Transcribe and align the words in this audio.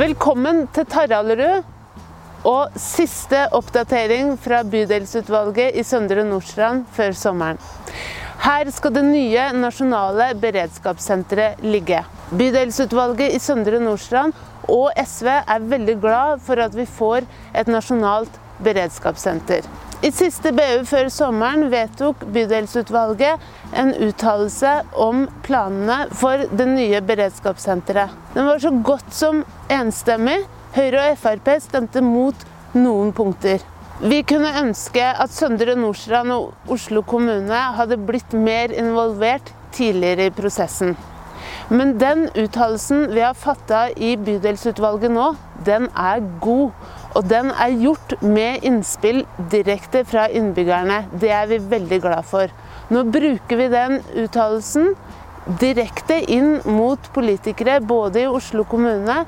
Velkommen 0.00 0.62
til 0.72 0.86
Tarallerud. 0.88 1.64
og 2.48 2.76
siste 2.80 3.42
oppdatering 3.52 4.30
fra 4.40 4.62
bydelsutvalget 4.64 5.76
i 5.76 5.82
Søndre 5.84 6.22
Nordstrand 6.24 6.86
før 6.96 7.12
sommeren. 7.12 7.58
Her 8.40 8.70
skal 8.72 8.94
det 8.94 9.02
nye 9.04 9.42
nasjonale 9.52 10.30
beredskapssenteret 10.40 11.60
ligge. 11.60 12.00
Bydelsutvalget 12.32 13.36
i 13.36 13.42
Søndre 13.44 13.82
Nordstrand 13.82 14.32
og 14.68 14.88
SV 14.96 15.28
er 15.36 15.68
veldig 15.74 15.98
glad 16.00 16.40
for 16.48 16.64
at 16.64 16.72
vi 16.72 16.88
får 16.88 17.28
et 17.52 17.68
nasjonalt 17.68 18.40
beredskapssenter. 18.64 19.68
I 20.00 20.08
siste 20.16 20.48
BU 20.56 20.86
før 20.88 21.10
sommeren 21.12 21.66
vedtok 21.68 22.22
bydelsutvalget 22.32 23.42
en 23.76 23.90
uttalelse 24.06 24.70
om 24.96 25.26
planene 25.44 26.06
for 26.16 26.46
det 26.56 26.66
nye 26.70 27.02
beredskapssenteret. 27.04 28.14
Den 28.32 28.48
var 28.48 28.62
så 28.62 28.72
godt 28.80 29.12
som 29.12 29.42
enstemmig. 29.68 30.38
Høyre 30.72 31.10
og 31.10 31.20
Frp 31.20 31.50
stemte 31.60 32.00
mot 32.00 32.46
noen 32.72 33.12
punkter. 33.12 33.60
Vi 34.00 34.22
kunne 34.24 34.54
ønske 34.62 35.04
at 35.04 35.36
Søndre 35.36 35.76
Nordstrand 35.76 36.32
og 36.32 36.72
Oslo 36.72 37.04
kommune 37.04 37.60
hadde 37.76 38.00
blitt 38.00 38.32
mer 38.32 38.72
involvert 38.72 39.52
tidligere 39.76 40.30
i 40.30 40.32
prosessen. 40.32 40.96
Men 41.68 41.98
den 42.00 42.24
uttalelsen 42.40 43.10
vi 43.12 43.20
har 43.20 43.36
fatta 43.36 43.90
i 44.00 44.14
bydelsutvalget 44.16 45.12
nå, 45.12 45.34
den 45.68 45.90
er 45.92 46.24
god. 46.40 46.72
Og 47.18 47.26
den 47.26 47.50
er 47.50 47.74
gjort 47.74 48.14
med 48.22 48.64
innspill 48.66 49.24
direkte 49.50 50.04
fra 50.06 50.28
innbyggerne. 50.30 51.04
Det 51.12 51.32
er 51.34 51.48
vi 51.50 51.58
veldig 51.72 52.00
glad 52.04 52.26
for. 52.28 52.52
Nå 52.90 53.04
bruker 53.10 53.58
vi 53.58 53.70
den 53.72 53.98
uttalelsen 54.22 54.92
direkte 55.60 56.20
inn 56.30 56.58
mot 56.68 57.10
politikere 57.14 57.80
både 57.82 58.24
i 58.24 58.30
Oslo 58.30 58.66
kommune 58.68 59.24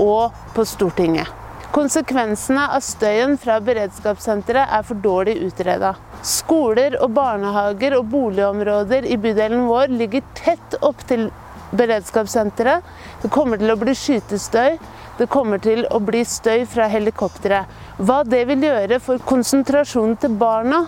og 0.00 0.34
på 0.56 0.66
Stortinget. 0.68 1.30
Konsekvensene 1.72 2.66
av 2.76 2.82
støyen 2.84 3.38
fra 3.40 3.54
beredskapssenteret 3.64 4.74
er 4.76 4.82
for 4.84 5.00
dårlig 5.00 5.38
utreda. 5.46 5.94
Skoler 6.20 6.98
og 7.00 7.14
barnehager 7.16 7.96
og 7.96 8.10
boligområder 8.12 9.08
i 9.08 9.16
bydelen 9.16 9.64
vår 9.70 9.94
ligger 9.94 10.26
tett 10.36 10.76
opp 10.84 11.00
til 11.08 11.30
beredskapssenteret. 11.76 12.82
Det 13.22 13.30
kommer 13.32 13.60
til 13.60 13.72
å 13.72 13.78
bli 13.80 13.94
skytestøy. 13.96 14.78
Det 15.18 15.28
kommer 15.30 15.60
til 15.62 15.84
å 15.92 16.00
bli 16.02 16.22
støy 16.24 16.64
fra 16.68 16.88
helikoptre. 16.90 17.64
Hva 18.00 18.22
det 18.24 18.46
vil 18.48 18.64
gjøre 18.64 18.98
for 19.02 19.22
konsentrasjonen 19.28 20.16
til 20.20 20.36
barna 20.40 20.86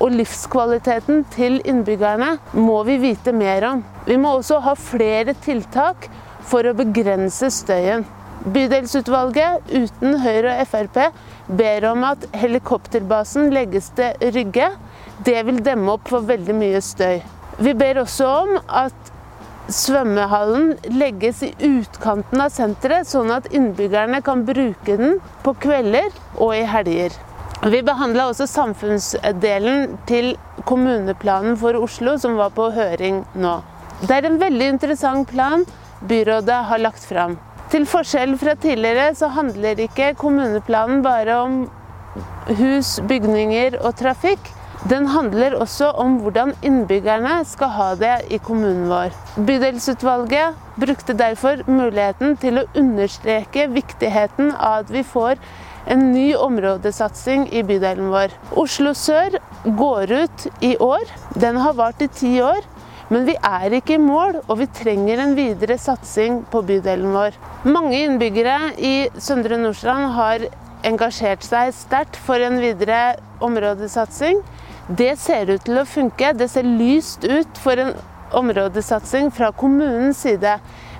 og 0.00 0.14
livskvaliteten 0.16 1.24
til 1.34 1.58
innbyggerne, 1.68 2.36
må 2.56 2.80
vi 2.88 2.96
vite 3.02 3.34
mer 3.36 3.66
om. 3.68 3.82
Vi 4.06 4.16
må 4.20 4.36
også 4.38 4.60
ha 4.64 4.74
flere 4.78 5.34
tiltak 5.44 6.08
for 6.50 6.66
å 6.66 6.76
begrense 6.76 7.50
støyen. 7.52 8.06
Bydelsutvalget 8.40 9.68
uten 9.68 10.16
Høyre 10.22 10.54
og 10.62 10.68
Frp 10.70 10.96
ber 11.58 11.84
om 11.90 12.06
at 12.08 12.24
helikopterbasen 12.40 13.50
legges 13.52 13.90
til 13.98 14.32
Rygge. 14.32 14.70
Det 15.26 15.42
vil 15.44 15.60
demme 15.64 15.92
opp 15.92 16.08
for 16.08 16.24
veldig 16.24 16.56
mye 16.56 16.80
støy. 16.84 17.20
Vi 17.60 17.74
ber 17.76 18.00
også 18.00 18.28
om 18.40 18.54
at 18.66 19.09
svømmehallen 19.74 20.74
legges 20.98 21.42
i 21.46 21.50
utkanten 21.66 22.42
av 22.42 22.52
senteret, 22.54 23.08
sånn 23.08 23.32
at 23.34 23.48
innbyggerne 23.54 24.20
kan 24.26 24.44
bruke 24.48 24.96
den 24.98 25.18
på 25.44 25.54
kvelder 25.62 26.10
og 26.36 26.54
i 26.58 26.64
helger. 26.68 27.14
Vi 27.60 27.82
behandla 27.84 28.30
også 28.30 28.46
samfunnsdelen 28.48 29.98
til 30.08 30.32
kommuneplanen 30.68 31.58
for 31.60 31.76
Oslo, 31.76 32.16
som 32.18 32.38
var 32.40 32.54
på 32.56 32.70
høring 32.72 33.22
nå. 33.36 33.58
Det 34.00 34.16
er 34.16 34.28
en 34.30 34.40
veldig 34.40 34.68
interessant 34.76 35.28
plan 35.28 35.66
byrådet 36.08 36.60
har 36.70 36.80
lagt 36.80 37.04
fram. 37.04 37.36
Til 37.70 37.84
forskjell 37.86 38.32
fra 38.40 38.56
tidligere 38.58 39.12
så 39.14 39.28
handler 39.30 39.84
ikke 39.84 40.14
kommuneplanen 40.18 41.04
bare 41.04 41.36
om 41.44 41.60
hus, 42.58 42.96
bygninger 43.06 43.76
og 43.84 43.92
trafikk. 44.00 44.40
Den 44.88 45.06
handler 45.12 45.58
også 45.60 45.90
om 46.00 46.14
hvordan 46.22 46.54
innbyggerne 46.64 47.42
skal 47.44 47.68
ha 47.74 47.88
det 48.00 48.14
i 48.32 48.38
kommunen 48.40 48.86
vår. 48.88 49.12
Bydelsutvalget 49.36 50.56
brukte 50.80 51.12
derfor 51.12 51.60
muligheten 51.68 52.38
til 52.40 52.62
å 52.62 52.68
understreke 52.80 53.66
viktigheten 53.74 54.54
av 54.56 54.86
at 54.86 54.92
vi 54.94 55.02
får 55.04 55.36
en 55.92 56.06
ny 56.14 56.30
områdesatsing 56.36 57.50
i 57.52 57.60
bydelen 57.66 58.08
vår. 58.08 58.32
Oslo 58.56 58.94
sør 58.96 59.36
går 59.64 60.14
ut 60.22 60.46
i 60.64 60.72
år. 60.80 61.04
Den 61.36 61.60
har 61.60 61.76
vart 61.76 62.00
i 62.00 62.08
ti 62.08 62.38
år. 62.40 62.64
Men 63.10 63.26
vi 63.26 63.34
er 63.36 63.74
ikke 63.74 63.96
i 63.98 64.00
mål, 64.00 64.38
og 64.46 64.60
vi 64.60 64.68
trenger 64.70 65.20
en 65.20 65.34
videre 65.34 65.76
satsing 65.82 66.44
på 66.48 66.62
bydelen 66.62 67.10
vår. 67.12 67.36
Mange 67.66 67.98
innbyggere 68.06 68.70
i 68.78 69.10
Søndre 69.18 69.58
Nordstrand 69.58 70.12
har 70.14 70.46
engasjert 70.86 71.44
seg 71.44 71.74
sterkt 71.76 72.16
for 72.16 72.40
en 72.40 72.60
videre 72.62 73.18
områdesatsing. 73.44 74.40
Det 74.90 75.12
ser 75.22 75.50
ut 75.52 75.62
til 75.62 75.78
å 75.78 75.86
funke. 75.86 76.32
Det 76.34 76.48
ser 76.50 76.66
lyst 76.66 77.22
ut 77.22 77.58
for 77.62 77.78
en 77.78 77.92
områdesatsing 78.34 79.30
fra 79.34 79.52
kommunens 79.54 80.24
side. 80.24 80.56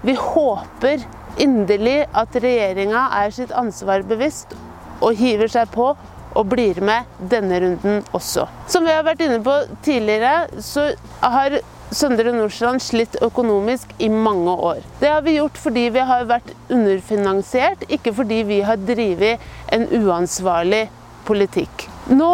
Vi 0.06 0.14
håper 0.14 1.02
inderlig 1.42 2.04
at 2.14 2.38
regjeringa 2.38 3.08
er 3.18 3.34
sitt 3.34 3.50
ansvar 3.56 4.04
bevisst 4.06 4.54
og 5.00 5.18
hiver 5.18 5.50
seg 5.50 5.72
på 5.74 5.90
og 6.30 6.46
blir 6.46 6.78
med 6.86 7.10
denne 7.32 7.58
runden 7.64 8.04
også. 8.14 8.46
Som 8.70 8.86
vi 8.86 8.94
har 8.94 9.02
vært 9.06 9.24
inne 9.26 9.40
på 9.42 9.56
tidligere, 9.82 10.62
så 10.62 10.92
har 11.24 11.58
Søndre 11.90 12.30
Nordstrand 12.30 12.78
slitt 12.78 13.16
økonomisk 13.18 13.90
i 13.98 14.06
mange 14.12 14.52
år. 14.54 14.84
Det 15.00 15.10
har 15.10 15.24
vi 15.26 15.40
gjort 15.40 15.58
fordi 15.58 15.88
vi 15.90 16.04
har 16.06 16.28
vært 16.30 16.52
underfinansiert, 16.70 17.82
ikke 17.90 18.14
fordi 18.14 18.44
vi 18.46 18.60
har 18.62 18.78
drevet 18.78 19.42
en 19.74 19.88
uansvarlig 19.98 20.84
politikk. 21.26 21.88
Nå 22.14 22.30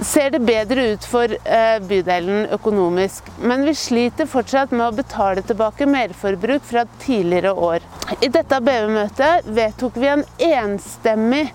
ser 0.00 0.30
det 0.30 0.40
bedre 0.44 0.86
ut 0.92 1.04
for 1.08 1.32
eh, 1.32 1.76
bydelen 1.88 2.46
økonomisk, 2.52 3.28
men 3.40 3.64
vi 3.64 3.74
sliter 3.74 4.28
fortsatt 4.28 4.74
med 4.74 4.86
å 4.88 4.96
betale 4.96 5.44
tilbake 5.46 5.88
merforbruk 5.88 6.64
fra 6.68 6.84
tidligere 7.02 7.52
år. 7.52 7.86
I 8.20 8.28
dette 8.32 8.60
BU-møtet 8.60 9.48
vedtok 9.56 9.96
vi 9.96 10.10
en 10.12 10.26
enstemmig 10.50 11.46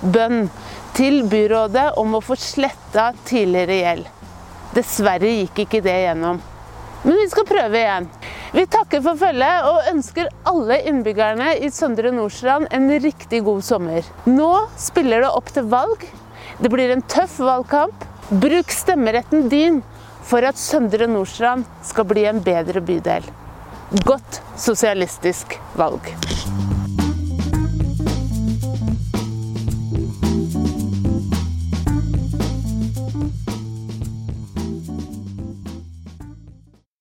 bønn 0.00 0.46
til 0.96 1.22
byrådet 1.30 1.90
om 2.00 2.14
å 2.16 2.22
få 2.24 2.38
sletta 2.38 3.10
tidligere 3.26 3.80
gjeld. 3.82 4.14
Dessverre 4.74 5.34
gikk 5.40 5.64
ikke 5.64 5.82
det 5.84 5.98
gjennom. 6.04 6.40
Men 7.02 7.16
vi 7.16 7.28
skal 7.32 7.46
prøve 7.48 7.80
igjen. 7.80 8.06
Vi 8.52 8.66
takker 8.68 9.00
for 9.04 9.18
følget 9.18 9.66
og 9.66 9.86
ønsker 9.88 10.28
alle 10.50 10.80
innbyggerne 10.90 11.54
i 11.64 11.70
Søndre 11.72 12.12
Nordstrand 12.12 12.68
en 12.74 12.90
riktig 13.02 13.40
god 13.46 13.64
sommer. 13.64 14.06
Nå 14.28 14.50
spiller 14.78 15.24
det 15.24 15.30
opp 15.32 15.48
til 15.54 15.70
valg. 15.72 16.04
Det 16.58 16.70
blir 16.72 16.90
en 16.90 17.02
tøff 17.02 17.38
valgkamp. 17.38 18.06
Bruk 18.30 18.70
stemmeretten 18.74 19.48
din 19.52 19.80
for 20.26 20.46
at 20.46 20.58
Søndre 20.60 21.08
Nordstrand 21.10 21.66
skal 21.86 22.06
bli 22.10 22.26
en 22.30 22.42
bedre 22.44 22.82
bydel. 22.84 23.26
Godt 24.06 24.42
sosialistisk 24.60 25.58
valg. 25.78 26.12